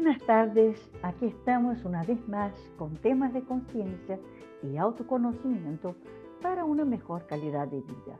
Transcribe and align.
Buenas 0.00 0.22
tardes, 0.26 0.78
aquí 1.02 1.26
estamos 1.26 1.84
una 1.84 2.04
vez 2.04 2.28
más 2.28 2.52
con 2.78 2.94
temas 2.98 3.32
de 3.32 3.42
conciencia 3.42 4.16
y 4.62 4.76
autoconocimiento 4.76 5.96
para 6.40 6.64
una 6.64 6.84
mejor 6.84 7.26
calidad 7.26 7.66
de 7.66 7.80
vida. 7.80 8.16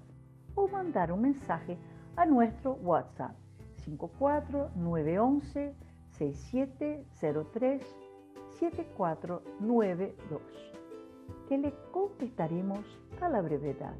o 0.55 0.67
mandar 0.67 1.11
un 1.11 1.21
mensaje 1.21 1.77
a 2.15 2.25
nuestro 2.25 2.73
WhatsApp 2.73 3.35
54911 3.85 5.75
6703 6.11 7.81
7492 8.59 10.41
que 11.47 11.57
le 11.57 11.73
contestaremos 11.91 12.85
a 13.21 13.29
la 13.29 13.41
brevedad. 13.41 13.95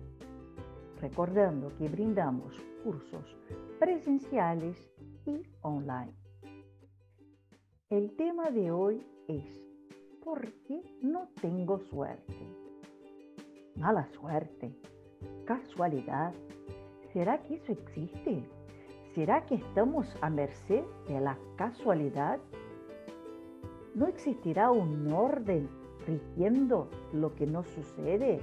Recordando 1.01 1.75
que 1.77 1.87
brindamos 1.89 2.53
cursos 2.83 3.35
presenciales 3.79 4.77
y 5.25 5.41
online. 5.61 6.13
El 7.89 8.15
tema 8.15 8.51
de 8.51 8.71
hoy 8.71 9.05
es 9.27 9.62
¿por 10.23 10.51
qué 10.67 10.81
no 11.01 11.27
tengo 11.41 11.79
suerte? 11.79 12.33
Mala 13.75 14.07
suerte, 14.13 14.73
casualidad. 15.45 16.33
¿Será 17.11 17.43
que 17.43 17.55
eso 17.55 17.73
existe? 17.73 18.43
¿Será 19.13 19.45
que 19.45 19.55
estamos 19.55 20.07
a 20.21 20.29
merced 20.29 20.83
de 21.07 21.19
la 21.19 21.37
casualidad? 21.57 22.39
¿No 23.95 24.07
existirá 24.07 24.71
un 24.71 25.11
orden 25.11 25.69
rigiendo 26.07 26.89
lo 27.11 27.35
que 27.35 27.45
no 27.45 27.63
sucede? 27.63 28.39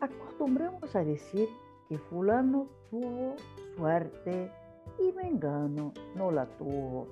Acostumbramos 0.00 0.96
a 0.96 1.04
decir 1.04 1.48
que 1.88 1.98
fulano 1.98 2.66
tuvo 2.90 3.36
suerte 3.76 4.50
y 4.98 5.12
Mengano 5.12 5.92
no 6.16 6.30
la 6.30 6.46
tuvo 6.56 7.06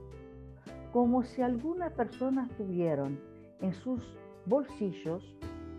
como 0.94 1.24
si 1.24 1.42
algunas 1.42 1.92
personas 1.94 2.48
tuvieran 2.50 3.18
en 3.60 3.74
sus 3.74 4.00
bolsillos 4.46 5.24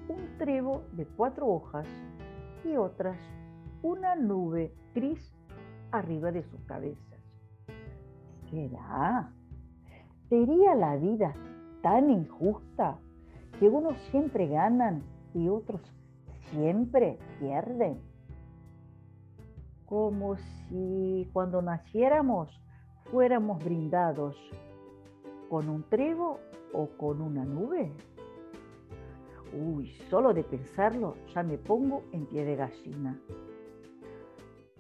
un 0.10 0.38
trevo 0.38 0.84
de 0.92 1.06
cuatro 1.06 1.48
hojas 1.48 1.88
y 2.66 2.76
otras 2.76 3.18
una 3.82 4.18
nube 4.18 4.74
gris 4.94 5.34
arriba 5.92 6.34
de 6.34 6.44
sus 6.44 6.60
cabezas. 6.66 7.22
¿Será? 8.50 9.32
¿Sería 10.28 10.76
la 10.76 10.98
vida 10.98 11.34
tan 11.82 12.10
injusta 12.10 13.00
que 13.58 13.70
unos 13.70 13.98
siempre 14.12 14.48
ganan 14.50 15.02
y 15.34 15.48
otros 15.48 15.80
siempre 16.52 17.20
pierden? 17.40 18.02
Como 19.86 20.36
si 20.36 21.30
cuando 21.32 21.62
naciéramos 21.62 22.50
fuéramos 23.10 23.64
brindados 23.64 24.36
¿Con 25.50 25.70
un 25.70 25.84
trevo 25.84 26.40
o 26.74 26.88
con 26.98 27.22
una 27.22 27.46
nube? 27.46 27.92
Uy, 29.54 29.92
solo 30.10 30.34
de 30.34 30.44
pensarlo 30.44 31.16
ya 31.34 31.44
me 31.44 31.58
pongo 31.58 32.04
en 32.12 32.26
pie 32.26 32.44
de 32.44 32.56
gallina. 32.56 33.20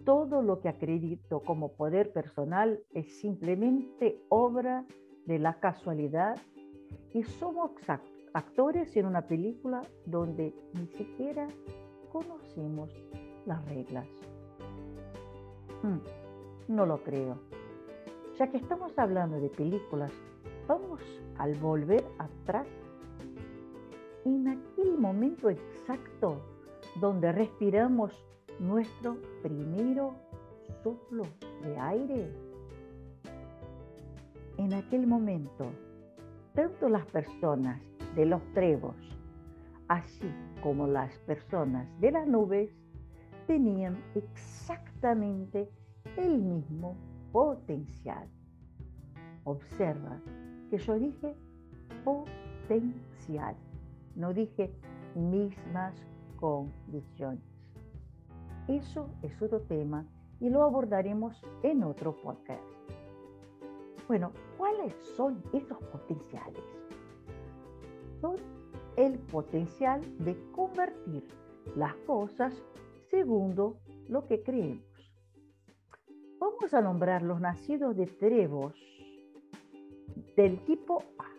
Todo 0.03 0.41
lo 0.41 0.59
que 0.59 0.69
acredito 0.69 1.39
como 1.39 1.73
poder 1.73 2.11
personal 2.11 2.83
es 2.91 3.19
simplemente 3.19 4.21
obra 4.29 4.85
de 5.25 5.39
la 5.39 5.59
casualidad 5.59 6.37
y 7.13 7.23
somos 7.23 7.71
actores 8.33 8.95
en 8.97 9.05
una 9.05 9.27
película 9.27 9.81
donde 10.05 10.53
ni 10.73 10.87
siquiera 10.87 11.47
conocemos 12.11 12.89
las 13.45 13.63
reglas. 13.69 14.07
Hmm, 15.81 15.99
no 16.67 16.85
lo 16.85 17.03
creo. 17.03 17.39
Ya 18.37 18.51
que 18.51 18.57
estamos 18.57 18.97
hablando 18.99 19.39
de 19.39 19.49
películas 19.49 20.11
vamos 20.67 21.01
al 21.37 21.53
volver 21.55 22.03
atrás, 22.17 22.67
en 24.25 24.47
aquel 24.47 24.97
momento 24.97 25.49
exacto 25.49 26.41
donde 26.99 27.31
respiramos 27.31 28.11
nuestro 28.59 29.17
primero 29.43 30.15
soplo 30.83 31.23
de 31.63 31.77
aire. 31.77 32.31
En 34.57 34.73
aquel 34.73 35.05
momento, 35.05 35.65
tanto 36.53 36.89
las 36.89 37.05
personas 37.07 37.81
de 38.15 38.25
los 38.25 38.41
trevos, 38.53 38.95
así 39.87 40.31
como 40.63 40.87
las 40.87 41.17
personas 41.19 41.87
de 41.99 42.11
las 42.11 42.27
nubes, 42.27 42.71
tenían 43.45 43.97
exactamente 44.15 45.69
el 46.17 46.39
mismo 46.39 46.95
potencial. 47.31 48.27
Observa 49.43 50.19
que 50.69 50.77
yo 50.77 50.99
dije 50.99 51.35
potencial, 52.03 53.55
no 54.15 54.33
dije 54.33 54.71
mismas 55.15 55.93
condiciones. 56.39 57.43
Eso 58.67 59.09
es 59.21 59.41
otro 59.41 59.61
tema 59.61 60.05
y 60.39 60.49
lo 60.49 60.63
abordaremos 60.63 61.41
en 61.63 61.83
otro 61.83 62.15
podcast. 62.21 62.63
Bueno, 64.07 64.31
¿cuáles 64.57 64.93
son 65.15 65.41
esos 65.53 65.77
potenciales? 65.85 66.63
Son 68.21 68.35
el 68.97 69.17
potencial 69.19 70.01
de 70.19 70.37
convertir 70.51 71.27
las 71.75 71.95
cosas 72.07 72.53
según 73.09 73.55
lo 74.07 74.25
que 74.27 74.43
creemos. 74.43 74.83
Vamos 76.39 76.73
a 76.73 76.81
nombrar 76.81 77.21
los 77.21 77.39
nacidos 77.39 77.95
de 77.95 78.05
Trevos 78.07 78.75
del 80.35 80.59
tipo 80.65 81.03
A 81.17 81.29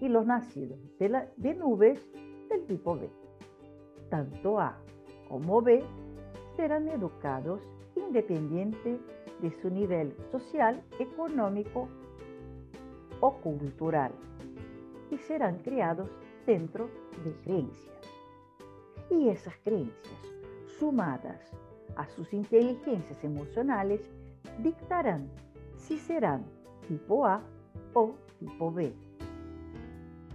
y 0.00 0.08
los 0.08 0.26
nacidos 0.26 0.78
de, 0.98 1.54
nubes 1.54 2.00
del 2.48 2.66
tipo 2.66 2.96
B. 2.96 3.10
Tanto 4.10 4.60
A 4.60 4.78
como 5.28 5.60
B 5.60 5.82
serán 6.56 6.88
educados 6.88 7.60
independiente 7.96 9.00
de 9.40 9.50
su 9.60 9.70
nivel 9.70 10.14
social, 10.30 10.82
económico 10.98 11.88
o 13.20 13.32
cultural 13.38 14.12
y 15.10 15.18
serán 15.18 15.58
criados 15.58 16.08
dentro 16.46 16.88
de 17.24 17.32
creencias. 17.42 17.96
Y 19.10 19.28
esas 19.28 19.54
creencias, 19.64 20.20
sumadas 20.78 21.40
a 21.96 22.06
sus 22.08 22.32
inteligencias 22.32 23.22
emocionales, 23.24 24.08
dictarán 24.62 25.28
si 25.76 25.98
serán 25.98 26.44
tipo 26.86 27.26
A 27.26 27.42
o 27.94 28.14
tipo 28.38 28.72
B, 28.72 28.92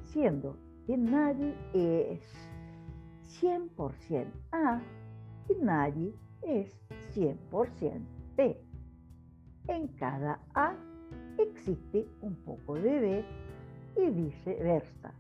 siendo 0.05 0.57
que 0.85 0.97
nadie 0.97 1.55
es 1.73 2.21
100% 3.41 4.25
A 4.51 4.81
y 5.49 5.55
nadie 5.63 6.13
es 6.41 6.77
100% 7.15 8.01
B. 8.35 8.57
En 9.67 9.87
cada 9.99 10.39
A 10.53 10.75
existe 11.37 12.07
un 12.21 12.35
poco 12.43 12.75
de 12.75 12.99
B 12.99 13.25
y 13.97 14.09
viceversa. 14.09 15.13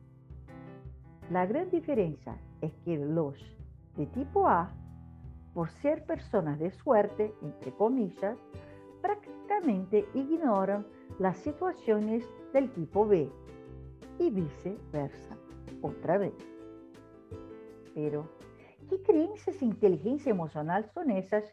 La 1.31 1.45
gran 1.45 1.69
diferencia 1.69 2.37
es 2.61 2.73
que 2.83 2.97
los 2.97 3.35
de 3.95 4.05
tipo 4.07 4.47
A, 4.47 4.69
por 5.53 5.69
ser 5.69 6.05
personas 6.05 6.59
de 6.59 6.71
suerte, 6.71 7.33
entre 7.41 7.71
comillas, 7.73 8.37
prácticamente 9.01 10.05
ignoran 10.13 10.85
las 11.19 11.37
situaciones 11.37 12.25
del 12.53 12.71
tipo 12.71 13.05
B 13.05 13.29
y 14.19 14.29
viceversa, 14.29 15.37
otra 15.81 16.17
vez. 16.17 16.33
Pero, 17.93 18.29
¿qué 18.89 19.01
creencias 19.01 19.61
e 19.61 19.65
inteligencia 19.65 20.29
emocional 20.29 20.89
son 20.93 21.11
esas 21.11 21.43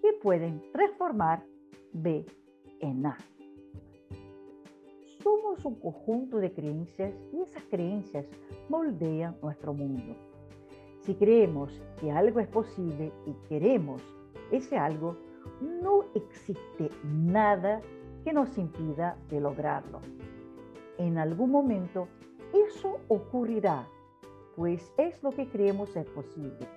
que 0.00 0.12
pueden 0.22 0.62
transformar 0.72 1.44
B 1.92 2.24
en 2.80 3.06
A? 3.06 3.18
Somos 5.22 5.64
un 5.64 5.74
conjunto 5.80 6.38
de 6.38 6.52
creencias 6.52 7.14
y 7.32 7.40
esas 7.40 7.62
creencias 7.64 8.26
moldean 8.68 9.36
nuestro 9.42 9.72
mundo. 9.72 10.14
Si 11.00 11.14
creemos 11.14 11.82
que 12.00 12.10
algo 12.10 12.40
es 12.40 12.48
posible 12.48 13.12
y 13.26 13.32
queremos 13.48 14.02
ese 14.50 14.76
algo, 14.76 15.16
no 15.60 16.04
existe 16.14 16.90
nada 17.04 17.80
que 18.24 18.32
nos 18.32 18.56
impida 18.56 19.16
de 19.28 19.40
lograrlo. 19.40 20.00
En 20.98 21.18
algún 21.18 21.50
momento 21.50 22.08
Eso 22.52 23.00
ocurrirá, 23.08 23.88
pues 24.56 24.92
es 24.96 25.20
lo 25.22 25.30
que 25.30 25.48
creemos 25.48 25.96
es 25.96 26.08
posible 26.10 26.68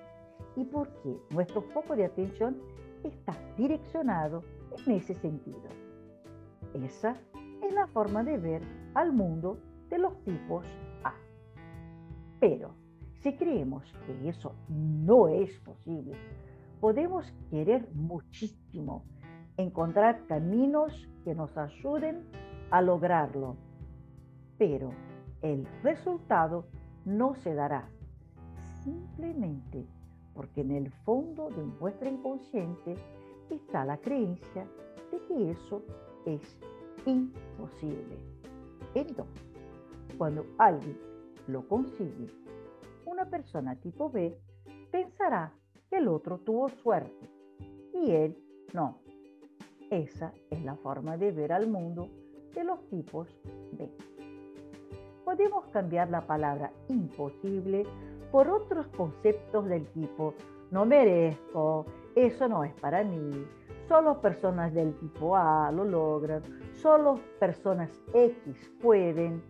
y 0.56 0.64
porque 0.64 1.16
nuestro 1.30 1.62
foco 1.62 1.94
de 1.94 2.04
atención 2.04 2.56
está 3.04 3.36
direccionado 3.56 4.42
en 4.86 4.94
ese 4.94 5.14
sentido. 5.14 5.68
Esa 6.74 7.16
es 7.62 7.72
la 7.72 7.86
forma 7.86 8.24
de 8.24 8.38
ver 8.38 8.62
al 8.94 9.12
mundo 9.12 9.58
de 9.88 9.98
los 9.98 10.20
tipos 10.24 10.66
A. 11.04 11.14
Pero 12.40 12.74
si 13.20 13.36
creemos 13.36 13.84
que 14.06 14.28
eso 14.28 14.52
no 14.68 15.28
es 15.28 15.58
posible, 15.60 16.16
podemos 16.80 17.32
querer 17.50 17.88
muchísimo 17.94 19.04
encontrar 19.56 20.26
caminos 20.26 21.08
que 21.24 21.34
nos 21.34 21.56
ayuden 21.56 22.24
a 22.70 22.80
lograrlo, 22.80 23.56
pero 24.58 24.90
el 25.42 25.66
resultado 25.82 26.66
no 27.04 27.34
se 27.36 27.54
dará 27.54 27.88
simplemente 28.82 29.86
porque 30.34 30.60
en 30.60 30.72
el 30.72 30.90
fondo 31.04 31.48
de 31.50 31.64
nuestro 31.80 32.08
inconsciente 32.08 32.94
está 33.50 33.84
la 33.84 33.96
creencia 33.98 34.66
de 35.10 35.18
que 35.26 35.50
eso 35.50 35.82
es 36.26 36.56
imposible. 37.06 38.18
Entonces, 38.94 39.42
cuando 40.16 40.44
alguien 40.58 40.96
lo 41.46 41.66
consigue, 41.66 42.28
una 43.06 43.24
persona 43.24 43.76
tipo 43.76 44.10
B 44.10 44.38
pensará 44.90 45.52
que 45.90 45.96
el 45.96 46.08
otro 46.08 46.38
tuvo 46.38 46.68
suerte 46.68 47.28
y 47.94 48.10
él 48.10 48.36
no. 48.74 48.98
Esa 49.90 50.32
es 50.50 50.62
la 50.62 50.76
forma 50.76 51.16
de 51.16 51.32
ver 51.32 51.52
al 51.52 51.68
mundo 51.68 52.08
de 52.54 52.64
los 52.64 52.86
tipos 52.88 53.28
B. 53.72 53.90
Podemos 55.28 55.66
cambiar 55.74 56.08
la 56.08 56.26
palabra 56.26 56.72
imposible 56.88 57.84
por 58.32 58.48
otros 58.48 58.86
conceptos 58.96 59.66
del 59.66 59.86
tipo 59.88 60.32
no 60.70 60.86
merezco, 60.86 61.84
eso 62.16 62.48
no 62.48 62.64
es 62.64 62.72
para 62.80 63.04
mí, 63.04 63.46
solo 63.88 64.22
personas 64.22 64.72
del 64.72 64.94
tipo 64.94 65.36
A 65.36 65.70
lo 65.70 65.84
logran, 65.84 66.40
solo 66.72 67.20
personas 67.38 67.90
X 68.14 68.72
pueden, 68.80 69.42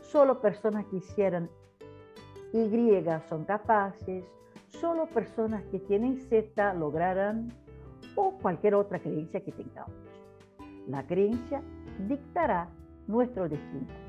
solo 0.00 0.40
personas 0.40 0.86
que 0.86 0.96
hicieran 0.96 1.50
Y 2.54 3.04
son 3.28 3.44
capaces, 3.44 4.24
solo 4.68 5.04
personas 5.04 5.62
que 5.64 5.80
tienen 5.80 6.16
Z 6.16 6.72
lograrán 6.72 7.52
o 8.14 8.38
cualquier 8.38 8.74
otra 8.74 8.98
creencia 9.00 9.44
que 9.44 9.52
tengamos. 9.52 9.92
La 10.88 11.06
creencia 11.06 11.60
dictará 12.08 12.70
nuestro 13.06 13.50
destino. 13.50 14.05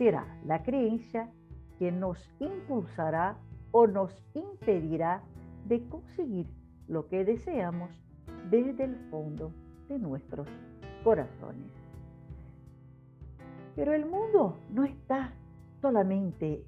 Será 0.00 0.24
la 0.46 0.62
creencia 0.62 1.30
que 1.78 1.92
nos 1.92 2.16
impulsará 2.38 3.36
o 3.70 3.86
nos 3.86 4.10
impedirá 4.32 5.22
de 5.66 5.86
conseguir 5.90 6.46
lo 6.88 7.06
que 7.06 7.22
deseamos 7.22 7.90
desde 8.48 8.84
el 8.84 8.96
fondo 9.10 9.52
de 9.90 9.98
nuestros 9.98 10.48
corazones. 11.04 11.70
Pero 13.76 13.92
el 13.92 14.06
mundo 14.06 14.56
no 14.70 14.84
está 14.84 15.34
solamente 15.82 16.64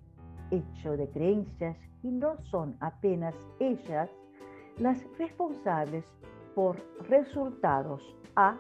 hecho 0.51 0.99
de 0.99 1.09
creencias 1.09 1.79
y 2.03 2.11
no 2.11 2.37
son 2.51 2.77
apenas 2.81 3.35
ellas 3.61 4.11
las 4.77 5.07
responsables 5.19 6.05
por 6.55 6.77
resultados 7.09 8.15
A 8.37 8.59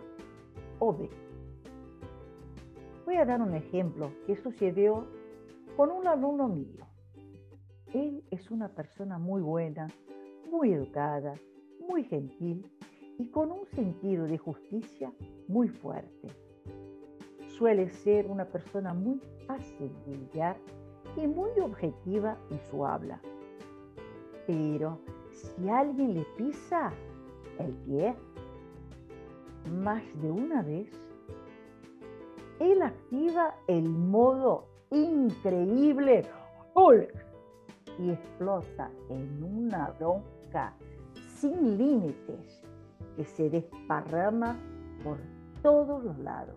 o 0.78 0.94
B. 0.94 1.10
Voy 3.04 3.16
a 3.16 3.24
dar 3.24 3.42
un 3.42 3.54
ejemplo 3.54 4.12
que 4.26 4.36
sucedió 4.36 5.06
con 5.76 5.90
un 5.90 6.06
alumno 6.06 6.48
mío. 6.48 6.86
Él 7.92 8.22
es 8.30 8.50
una 8.50 8.68
persona 8.68 9.18
muy 9.18 9.42
buena, 9.42 9.88
muy 10.50 10.72
educada, 10.72 11.34
muy 11.80 12.04
gentil 12.04 12.64
y 13.18 13.26
con 13.26 13.50
un 13.50 13.66
sentido 13.66 14.26
de 14.26 14.38
justicia 14.38 15.12
muy 15.48 15.68
fuerte. 15.68 16.28
Suele 17.48 17.90
ser 17.90 18.28
una 18.28 18.44
persona 18.44 18.94
muy 18.94 19.20
fácil 19.46 19.90
de 20.06 20.54
y 21.16 21.26
muy 21.26 21.50
objetiva 21.60 22.38
en 22.50 22.60
su 22.70 22.86
habla. 22.86 23.20
Pero 24.46 25.00
si 25.32 25.68
alguien 25.68 26.14
le 26.14 26.24
pisa 26.36 26.92
el 27.58 27.72
pie 27.84 28.14
más 29.70 30.02
de 30.20 30.30
una 30.30 30.62
vez, 30.62 30.88
él 32.62 32.80
activa 32.82 33.54
el 33.66 33.88
modo 33.88 34.68
increíble 34.90 36.22
Hulk 36.74 37.12
y 37.98 38.10
explota 38.10 38.90
en 39.08 39.42
una 39.42 39.90
bronca 39.98 40.72
sin 41.40 41.76
límites 41.76 42.62
que 43.16 43.24
se 43.24 43.50
desparrama 43.50 44.56
por 45.02 45.18
todos 45.60 46.04
los 46.04 46.16
lados. 46.18 46.54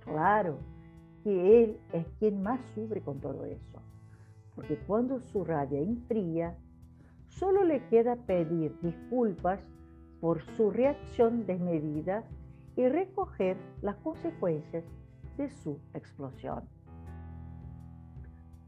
Claro 0.00 0.58
que 1.22 1.64
él 1.64 1.80
es 1.92 2.06
quien 2.18 2.42
más 2.42 2.60
sufre 2.74 3.00
con 3.00 3.20
todo 3.20 3.44
eso, 3.44 3.80
porque 4.54 4.76
cuando 4.86 5.20
su 5.20 5.44
rabia 5.44 5.80
enfría, 5.80 6.56
solo 7.28 7.64
le 7.64 7.86
queda 7.86 8.16
pedir 8.16 8.76
disculpas 8.82 9.60
por 10.20 10.42
su 10.56 10.70
reacción 10.70 11.46
desmedida 11.46 12.24
y 12.76 12.88
recoger 12.88 13.56
las 13.82 13.96
consecuencias 13.96 14.84
de 15.36 15.48
su 15.50 15.78
explosión. 15.94 16.68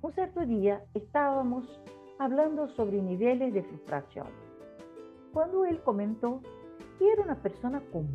Un 0.02 0.12
cierto 0.12 0.44
día 0.46 0.84
estábamos 0.94 1.80
hablando 2.18 2.68
sobre 2.68 3.02
niveles 3.02 3.52
de 3.52 3.62
frustración, 3.62 4.28
cuando 5.32 5.64
él 5.64 5.82
comentó 5.82 6.40
que 6.98 7.12
era 7.12 7.22
una 7.22 7.42
persona 7.42 7.82
con 7.92 8.06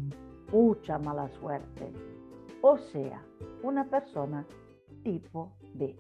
mucha 0.52 0.98
mala 0.98 1.28
suerte, 1.30 1.92
o 2.62 2.78
sea, 2.78 3.24
una 3.64 3.86
persona 3.86 4.46
tipo 5.04 5.54
D, 5.74 5.98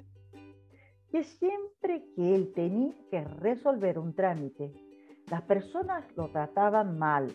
que 1.12 1.24
siempre 1.24 2.06
que 2.16 2.36
él 2.36 2.52
tenía 2.54 2.96
que 3.10 3.24
resolver 3.24 4.00
un 4.00 4.14
trámite, 4.14 4.74
las 5.30 5.42
personas 5.44 6.06
lo 6.16 6.30
trataban 6.30 6.98
mal, 6.98 7.28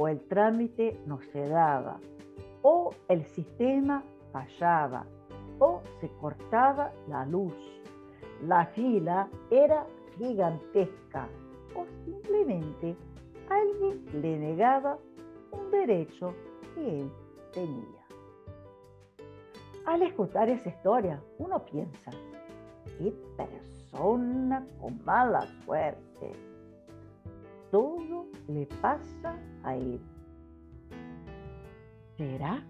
o 0.00 0.08
el 0.08 0.18
trámite 0.28 0.98
no 1.04 1.20
se 1.20 1.46
daba, 1.46 2.00
o 2.62 2.90
el 3.08 3.22
sistema 3.26 4.02
fallaba 4.32 5.04
o 5.58 5.82
se 6.00 6.08
cortaba 6.22 6.90
la 7.06 7.26
luz. 7.26 7.52
La 8.46 8.64
fila 8.64 9.28
era 9.50 9.86
gigantesca 10.16 11.28
o 11.74 11.84
simplemente 12.06 12.96
alguien 13.50 14.06
le 14.22 14.38
negaba 14.38 14.96
un 15.52 15.70
derecho 15.70 16.32
que 16.74 17.00
él 17.02 17.12
tenía. 17.52 18.06
Al 19.84 20.00
escuchar 20.00 20.48
esa 20.48 20.70
historia, 20.70 21.22
uno 21.36 21.62
piensa, 21.66 22.10
qué 22.96 23.12
persona 23.36 24.66
con 24.80 25.04
mala 25.04 25.46
suerte. 25.66 26.49
Todo 27.70 28.26
le 28.48 28.66
pasa 28.80 29.36
a 29.62 29.76
él. 29.76 30.00
¿Será? 32.16 32.62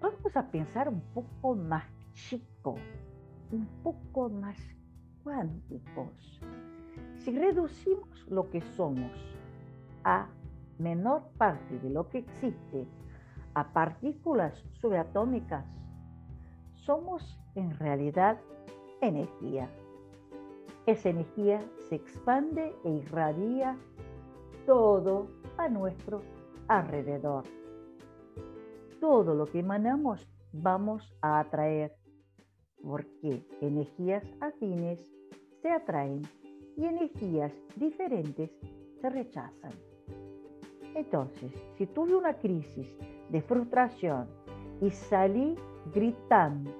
vamos 0.00 0.36
a 0.36 0.50
pensar 0.50 0.88
un 0.88 1.00
poco 1.14 1.54
más 1.54 1.84
chico, 2.12 2.76
un 3.52 3.66
poco 3.82 4.28
más 4.28 4.56
cuánticos. 5.22 6.40
Si 7.18 7.36
reducimos 7.36 8.26
lo 8.28 8.50
que 8.50 8.60
somos 8.60 9.12
a 10.04 10.28
menor 10.78 11.22
parte 11.36 11.78
de 11.78 11.90
lo 11.90 12.08
que 12.08 12.18
existe, 12.18 12.86
a 13.54 13.72
partículas 13.72 14.54
subatómicas, 14.80 15.66
somos 16.74 17.38
en 17.54 17.76
realidad 17.78 18.38
energía. 19.00 19.68
Esa 20.86 21.10
energía 21.10 21.62
se 21.88 21.96
expande 21.96 22.74
e 22.84 22.90
irradia 22.90 23.76
todo 24.66 25.28
a 25.56 25.68
nuestro 25.68 26.22
alrededor 26.68 27.44
todo 29.00 29.34
lo 29.34 29.46
que 29.46 29.60
emanamos 29.60 30.28
vamos 30.52 31.12
a 31.22 31.40
atraer, 31.40 31.96
porque 32.82 33.42
energías 33.60 34.24
afines 34.40 35.04
se 35.62 35.70
atraen 35.70 36.22
y 36.76 36.84
energías 36.84 37.52
diferentes 37.76 38.50
se 39.00 39.10
rechazan. 39.10 39.72
Entonces, 40.94 41.52
si 41.76 41.86
tuve 41.86 42.14
una 42.14 42.34
crisis 42.34 42.96
de 43.30 43.40
frustración 43.42 44.28
y 44.80 44.90
salí 44.90 45.56
gritando 45.94 46.70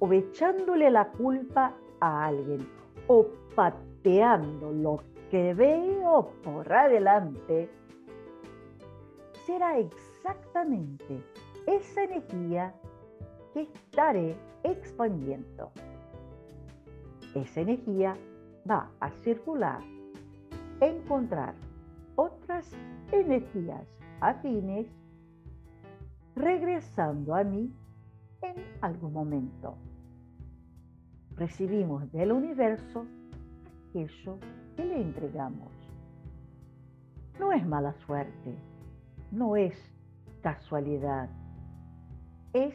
o 0.00 0.12
echándole 0.12 0.90
la 0.90 1.10
culpa 1.12 1.74
a 2.00 2.26
alguien 2.26 2.66
o 3.08 3.26
pateando 3.54 4.72
lo 4.72 5.00
que 5.30 5.54
veo 5.54 6.30
por 6.42 6.72
adelante, 6.72 7.68
será 9.46 9.78
exactamente 9.78 11.22
esa 11.66 12.04
energía 12.04 12.74
que 13.52 13.62
estaré 13.62 14.36
expandiendo. 14.62 15.70
Esa 17.34 17.60
energía 17.60 18.16
va 18.68 18.90
a 19.00 19.10
circular, 19.10 19.80
encontrar 20.80 21.54
otras 22.16 22.70
energías 23.12 23.86
afines, 24.20 24.86
regresando 26.36 27.34
a 27.34 27.44
mí 27.44 27.72
en 28.42 28.54
algún 28.80 29.12
momento. 29.12 29.76
Recibimos 31.36 32.10
del 32.12 32.30
universo 32.30 33.06
aquello 33.88 34.38
que 34.76 34.84
le 34.84 35.00
entregamos. 35.00 35.72
No 37.40 37.52
es 37.52 37.66
mala 37.66 37.92
suerte, 38.06 38.54
no 39.32 39.56
es 39.56 39.74
casualidad, 40.42 41.28
es 42.52 42.74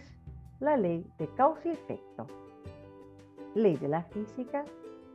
la 0.60 0.76
ley 0.76 1.10
de 1.18 1.28
causa 1.36 1.70
y 1.70 1.72
efecto, 1.72 2.28
ley 3.56 3.78
de 3.78 3.88
la 3.88 4.04
física 4.04 4.66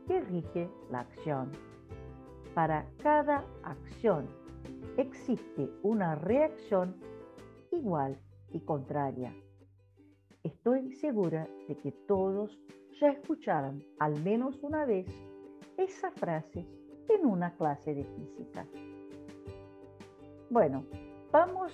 que 0.07 0.21
rige 0.21 0.67
la 0.89 1.01
acción. 1.01 1.51
Para 2.55 2.87
cada 3.03 3.45
acción 3.63 4.27
existe 4.97 5.69
una 5.83 6.15
reacción 6.15 6.95
igual 7.71 8.17
y 8.51 8.59
contraria. 8.61 9.31
Estoy 10.43 10.93
segura 10.93 11.47
de 11.67 11.77
que 11.77 11.91
todos 11.91 12.59
ya 12.99 13.09
escucharon 13.09 13.83
al 13.99 14.21
menos 14.23 14.57
una 14.61 14.85
vez 14.85 15.07
esa 15.77 16.11
frase 16.11 16.65
en 17.09 17.25
una 17.25 17.51
clase 17.55 17.93
de 17.93 18.05
física. 18.05 18.65
Bueno, 20.49 20.85
vamos 21.31 21.73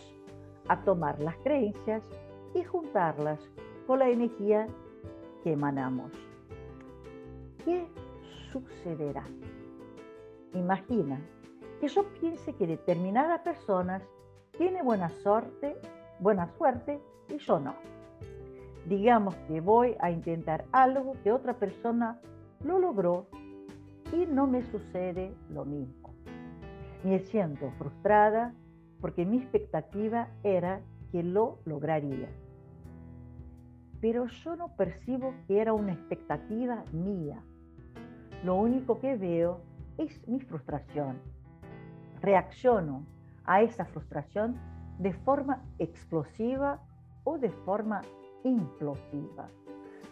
a 0.68 0.84
tomar 0.84 1.20
las 1.20 1.36
creencias 1.38 2.04
y 2.54 2.64
juntarlas 2.64 3.40
con 3.88 4.00
la 4.00 4.10
energía 4.10 4.68
que 5.44 5.54
emanamos. 5.54 6.12
¿Qué 7.64 7.88
sucederá? 8.52 9.26
Imagina 10.54 11.22
que 11.80 11.88
yo 11.88 12.04
piense 12.20 12.54
que 12.54 12.68
determinada 12.68 13.44
persona 13.44 14.02
tiene 14.58 14.82
buena 14.84 15.10
suerte, 15.10 15.76
buena 16.20 16.48
suerte 16.58 17.00
y 17.30 17.38
yo 17.38 17.60
no. 17.60 17.91
Digamos 18.86 19.36
que 19.48 19.62
voy 19.62 19.96
a 20.00 20.12
intentar 20.12 20.66
algo 20.72 21.16
que 21.24 21.32
otra 21.32 21.58
persona 21.58 22.20
lo 22.64 22.80
logró 22.80 23.28
y 24.12 24.26
no 24.26 24.48
me 24.48 24.64
sucede 24.64 25.34
lo 25.50 25.66
mismo. 25.66 26.14
Me 27.04 27.20
siento 27.20 27.72
frustrada 27.78 28.54
porque 29.00 29.26
mi 29.26 29.38
expectativa 29.38 30.28
era 30.44 30.82
que 31.12 31.24
lo 31.24 31.60
lograría. 31.66 32.30
Pero 34.00 34.26
yo 34.28 34.56
no 34.56 34.76
percibo 34.76 35.34
que 35.48 35.60
era 35.60 35.74
una 35.74 35.94
expectativa 35.94 36.84
mía. 36.92 37.42
Lo 38.44 38.56
único 38.56 39.00
que 39.00 39.16
veo 39.16 39.62
es 39.98 40.28
mi 40.28 40.40
frustración. 40.40 41.18
Reacciono 42.22 43.06
a 43.46 43.62
esa 43.62 43.86
frustración 43.86 44.56
de 44.98 45.14
forma 45.14 45.64
explosiva 45.80 46.82
o 47.24 47.38
de 47.38 47.50
forma 47.50 48.02
implosiva. 48.44 49.50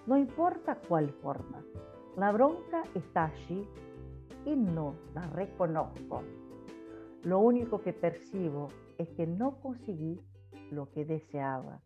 No 0.06 0.18
importa 0.18 0.80
cuál 0.88 1.10
forma, 1.10 1.64
la 2.18 2.32
bronca 2.32 2.84
está 2.96 3.26
allí 3.26 3.68
y 4.46 4.56
no 4.56 4.96
la 5.14 5.28
reconozco. 5.28 6.24
Lo 7.24 7.40
único 7.40 7.82
que 7.82 7.94
percibo 7.94 8.70
es 8.98 9.10
que 9.10 9.28
no 9.28 9.60
conseguí 9.62 10.20
lo 10.72 10.90
que 10.92 11.06
deseaba, 11.06 11.82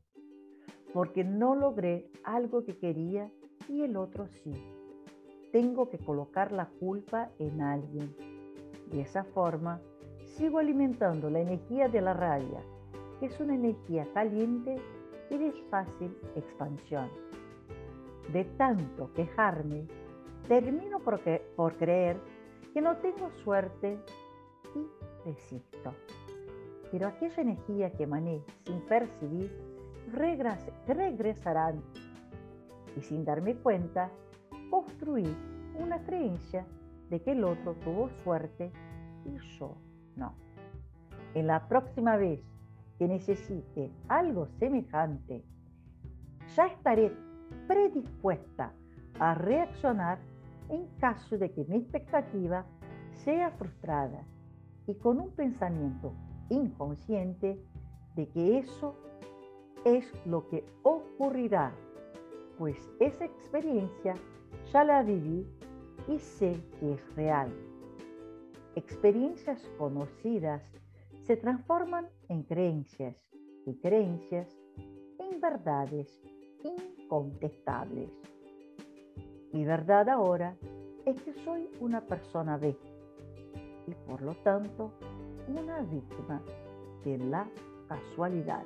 porque 0.93 1.23
no 1.23 1.55
logré 1.55 2.09
algo 2.23 2.63
que 2.63 2.77
quería 2.77 3.31
y 3.67 3.81
el 3.81 3.97
otro 3.97 4.27
sí. 4.27 4.51
Tengo 5.51 5.89
que 5.89 5.99
colocar 5.99 6.51
la 6.51 6.67
culpa 6.79 7.29
en 7.39 7.61
alguien. 7.61 8.15
De 8.91 9.01
esa 9.01 9.23
forma, 9.23 9.81
sigo 10.25 10.59
alimentando 10.59 11.29
la 11.29 11.39
energía 11.39 11.87
de 11.87 12.01
la 12.01 12.13
rabia, 12.13 12.61
que 13.19 13.27
es 13.27 13.39
una 13.39 13.55
energía 13.55 14.07
caliente 14.13 14.75
y 15.33 15.37
de 15.37 15.51
fácil 15.69 16.15
expansión. 16.35 17.09
De 18.31 18.45
tanto 18.45 19.11
quejarme, 19.13 19.87
termino 20.47 20.99
por, 20.99 21.19
por 21.55 21.75
creer 21.77 22.17
que 22.73 22.81
no 22.81 22.97
tengo 22.97 23.31
suerte 23.43 23.97
y 24.75 25.29
desisto. 25.29 25.93
Pero 26.91 27.07
aquella 27.07 27.41
energía 27.41 27.91
que 27.91 28.03
emané 28.03 28.41
sin 28.65 28.81
percibir 28.81 29.51
regresarán 30.11 31.81
y 32.95 33.01
sin 33.01 33.25
darme 33.25 33.55
cuenta 33.55 34.11
construí 34.69 35.35
una 35.79 36.03
creencia 36.03 36.65
de 37.09 37.21
que 37.21 37.31
el 37.31 37.43
otro 37.43 37.73
tuvo 37.83 38.09
suerte 38.23 38.71
y 39.25 39.37
yo 39.57 39.75
no. 40.15 40.35
En 41.33 41.47
la 41.47 41.67
próxima 41.67 42.15
vez 42.17 42.41
que 43.03 43.07
necesite 43.09 43.91
algo 44.07 44.47
semejante, 44.59 45.43
ya 46.55 46.67
estaré 46.67 47.11
predispuesta 47.67 48.71
a 49.19 49.33
reaccionar 49.33 50.19
en 50.69 50.87
caso 51.01 51.37
de 51.37 51.51
que 51.51 51.65
mi 51.65 51.77
expectativa 51.79 52.65
sea 53.11 53.51
frustrada 53.51 54.23
y 54.87 54.95
con 54.95 55.19
un 55.19 55.31
pensamiento 55.31 56.13
inconsciente 56.49 57.61
de 58.15 58.29
que 58.29 58.59
eso 58.59 58.95
es 59.83 60.09
lo 60.25 60.47
que 60.47 60.63
ocurrirá, 60.83 61.73
pues 62.57 62.77
esa 63.01 63.25
experiencia 63.25 64.15
ya 64.71 64.85
la 64.85 65.03
viví 65.03 65.45
y 66.07 66.19
sé 66.19 66.57
que 66.79 66.93
es 66.93 67.15
real. 67.17 67.51
Experiencias 68.75 69.61
conocidas 69.77 70.63
se 71.25 71.37
transforman 71.37 72.09
en 72.27 72.43
creencias 72.43 73.15
y 73.65 73.75
creencias 73.75 74.47
en 75.19 75.39
verdades 75.39 76.21
incontestables. 76.63 78.09
Mi 79.53 79.63
verdad 79.63 80.09
ahora 80.09 80.57
es 81.05 81.21
que 81.21 81.33
soy 81.33 81.69
una 81.79 82.01
persona 82.01 82.57
B 82.57 82.75
y 83.87 83.93
por 84.09 84.21
lo 84.21 84.35
tanto 84.35 84.91
una 85.47 85.81
víctima 85.81 86.41
de 87.05 87.17
la 87.17 87.47
casualidad. 87.87 88.63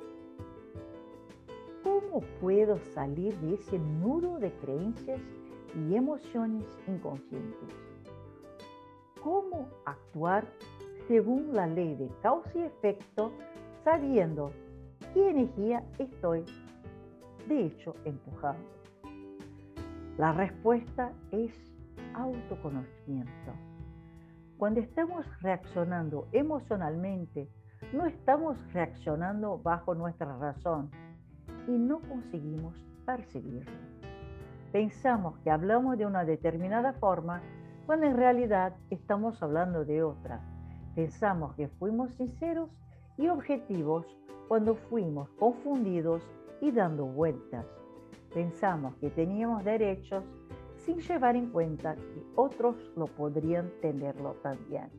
¿Cómo 1.84 2.20
puedo 2.40 2.78
salir 2.92 3.36
de 3.38 3.54
ese 3.54 3.78
nudo 3.78 4.38
de 4.38 4.52
creencias 4.54 5.20
y 5.76 5.94
emociones 5.94 6.64
inconscientes? 6.88 7.68
¿Cómo 9.22 9.68
actuar 9.84 10.46
según 11.08 11.54
la 11.54 11.66
ley 11.66 11.94
de 11.96 12.10
causa 12.22 12.50
y 12.54 12.62
efecto 12.62 13.32
sabiendo 13.82 14.52
qué 15.14 15.30
energía 15.30 15.82
estoy 15.98 16.44
de 17.48 17.66
hecho 17.66 17.94
empujando? 18.04 18.68
La 20.18 20.32
respuesta 20.32 21.12
es 21.32 21.50
autoconocimiento. 22.14 23.52
Cuando 24.58 24.80
estamos 24.80 25.24
reaccionando 25.40 26.28
emocionalmente, 26.32 27.48
no 27.94 28.04
estamos 28.04 28.58
reaccionando 28.74 29.58
bajo 29.58 29.94
nuestra 29.94 30.36
razón 30.36 30.90
y 31.66 31.70
no 31.70 32.00
conseguimos 32.00 32.74
percibirlo. 33.06 33.72
Pensamos 34.72 35.38
que 35.38 35.50
hablamos 35.50 35.96
de 35.96 36.04
una 36.04 36.26
determinada 36.26 36.92
forma 36.94 37.40
cuando 37.86 38.04
en 38.04 38.16
realidad 38.16 38.74
estamos 38.90 39.42
hablando 39.42 39.86
de 39.86 40.02
otra. 40.02 40.57
Pensamos 40.98 41.54
que 41.54 41.68
fuimos 41.68 42.10
sinceros 42.14 42.68
y 43.16 43.28
objetivos 43.28 44.04
cuando 44.48 44.74
fuimos 44.74 45.28
confundidos 45.38 46.24
y 46.60 46.72
dando 46.72 47.06
vueltas. 47.06 47.64
Pensamos 48.34 48.96
que 48.96 49.08
teníamos 49.08 49.62
derechos 49.62 50.24
sin 50.74 50.98
llevar 50.98 51.36
en 51.36 51.50
cuenta 51.50 51.94
que 51.94 52.24
otros 52.34 52.74
lo 52.96 53.04
podrían 53.04 53.70
tenerlo 53.80 54.32
también. 54.42 54.90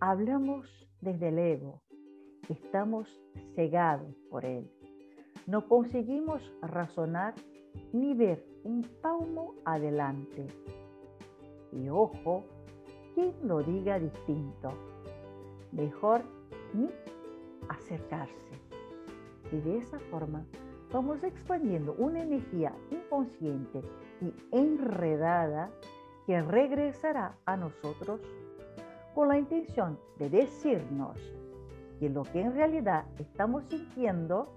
Hablamos 0.00 0.88
desde 1.02 1.28
el 1.28 1.38
ego, 1.38 1.82
estamos 2.48 3.06
cegados 3.54 4.16
por 4.30 4.46
él. 4.46 4.70
No 5.46 5.68
conseguimos 5.68 6.40
razonar 6.62 7.34
ni 7.92 8.14
ver 8.14 8.42
un 8.64 8.80
palmo 9.02 9.54
adelante. 9.66 10.46
Y 11.72 11.90
ojo, 11.90 12.44
quien 13.14 13.34
lo 13.42 13.62
diga 13.62 13.98
distinto. 13.98 14.93
Mejor 15.74 16.22
ni 16.72 16.88
acercarse. 17.68 18.34
Y 19.52 19.60
de 19.60 19.78
esa 19.78 19.98
forma 20.10 20.44
vamos 20.92 21.22
expandiendo 21.24 21.94
una 21.98 22.22
energía 22.22 22.72
inconsciente 22.90 23.82
y 24.20 24.32
enredada 24.52 25.70
que 26.26 26.40
regresará 26.40 27.36
a 27.44 27.56
nosotros 27.56 28.20
con 29.14 29.28
la 29.28 29.38
intención 29.38 29.98
de 30.18 30.30
decirnos 30.30 31.18
que 31.98 32.08
lo 32.08 32.22
que 32.22 32.40
en 32.40 32.54
realidad 32.54 33.04
estamos 33.18 33.64
sintiendo 33.64 34.48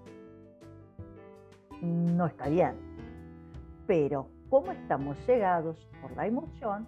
no 1.82 2.26
está 2.26 2.48
bien. 2.48 2.74
Pero 3.86 4.28
como 4.48 4.72
estamos 4.72 5.18
cegados 5.26 5.88
por 6.00 6.12
la 6.16 6.26
emoción, 6.26 6.86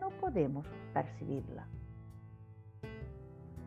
no 0.00 0.10
podemos 0.10 0.66
percibirla. 0.92 1.66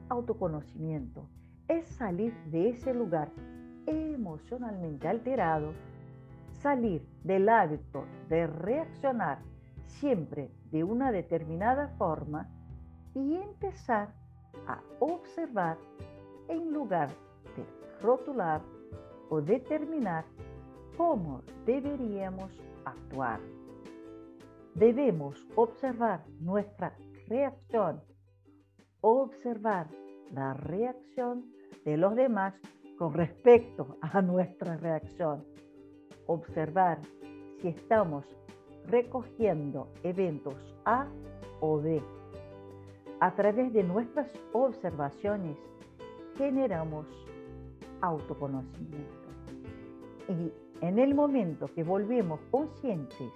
Autoconocimiento 0.10 1.28
es 1.68 1.88
salir 1.88 2.34
de 2.52 2.70
ese 2.70 2.94
lugar 2.94 3.32
emocionalmente 3.88 5.08
alterado, 5.08 5.74
salir 6.62 7.06
del 7.24 7.50
hábito 7.50 8.06
de 8.30 8.48
reaccionar 8.48 9.40
siempre 9.86 10.52
de 10.72 10.84
una 10.84 11.12
determinada 11.12 11.90
forma 11.98 12.48
y 13.14 13.36
empezar 13.36 14.10
a 14.68 14.80
observar 15.00 15.78
en 16.48 16.72
lugar 16.72 17.10
de 17.56 17.66
rotular 18.02 18.62
o 19.30 19.42
determinar 19.42 20.26
cómo 20.98 21.42
deberíamos 21.66 22.52
actuar. 22.86 23.40
Debemos 24.76 25.46
observar 25.56 26.24
nuestra 26.40 26.96
reacción, 27.28 28.02
observar 29.08 29.88
la 30.32 30.56
reacción 30.56 31.46
de 31.84 31.96
los 31.96 32.16
demás 32.16 32.56
con 32.98 33.14
respecto 33.14 33.98
a 34.02 34.20
nuestra 34.24 34.78
reacción, 34.78 35.46
observar 36.26 37.00
si 37.62 37.68
estamos 37.68 38.26
recogiendo 38.88 39.90
eventos 40.02 40.56
A 40.86 41.08
o 41.60 41.80
B. 41.80 42.02
A 43.20 43.36
través 43.36 43.72
de 43.74 43.84
nuestras 43.84 44.32
observaciones 44.54 45.56
generamos 46.36 47.06
autoconocimiento. 48.02 49.30
Y 50.30 50.52
en 50.82 50.98
el 50.98 51.14
momento 51.14 51.68
que 51.68 51.84
volvemos 51.84 52.40
conscientes 52.50 53.32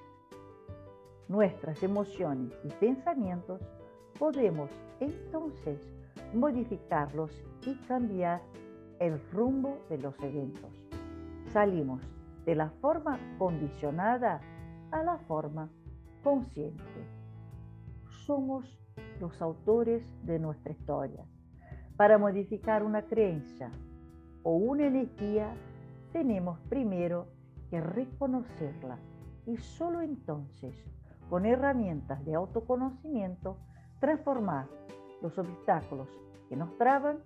nuestras 1.27 1.83
emociones 1.83 2.51
y 2.63 2.69
pensamientos, 2.69 3.61
podemos 4.19 4.69
entonces 4.99 5.79
modificarlos 6.33 7.31
y 7.65 7.73
cambiar 7.87 8.41
el 8.99 9.19
rumbo 9.31 9.79
de 9.89 9.97
los 9.97 10.19
eventos. 10.21 10.69
Salimos 11.53 12.01
de 12.45 12.55
la 12.55 12.69
forma 12.81 13.17
condicionada 13.37 14.41
a 14.91 15.03
la 15.03 15.17
forma 15.19 15.69
consciente. 16.23 16.83
Somos 18.25 18.77
los 19.21 19.41
autores 19.41 20.03
de 20.23 20.37
nuestra 20.37 20.73
historia. 20.73 21.25
Para 21.95 22.17
modificar 22.17 22.83
una 22.83 23.03
creencia 23.03 23.71
o 24.43 24.55
una 24.55 24.87
energía, 24.87 25.53
tenemos 26.11 26.59
primero 26.69 27.27
que 27.69 27.81
reconocerla 27.81 28.97
y 29.45 29.57
solo 29.57 30.01
entonces, 30.01 30.75
con 31.29 31.45
herramientas 31.45 32.23
de 32.25 32.35
autoconocimiento, 32.35 33.57
transformar 33.99 34.67
los 35.21 35.37
obstáculos 35.37 36.09
que 36.47 36.55
nos 36.55 36.75
traban 36.77 37.21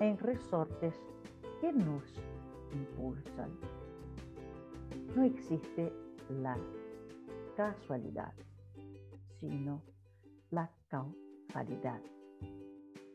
en 0.00 0.18
resortes 0.18 0.94
que 1.60 1.72
nos 1.72 2.02
impulsan. 2.72 3.50
No 5.14 5.24
existe 5.24 5.92
la 6.28 6.56
casualidad, 7.56 8.34
sino 9.40 9.82
la 10.50 10.70
causalidad. 10.88 12.00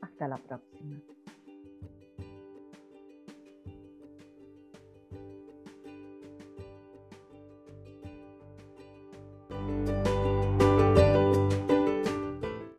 Hasta 0.01 0.27
la 0.27 0.37
próxima. 0.37 0.99